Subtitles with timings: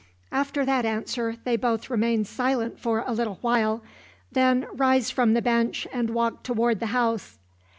[0.31, 3.83] After that answer they both remain silent for a little while,
[4.31, 7.37] then rise from the bench and walk toward the house.